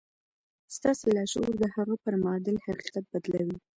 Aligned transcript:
ستاسې 0.75 1.05
لاشعور 1.15 1.53
د 1.59 1.63
هغه 1.75 1.95
پر 2.03 2.13
معادل 2.23 2.55
حقيقت 2.65 3.03
بدلوي. 3.13 3.57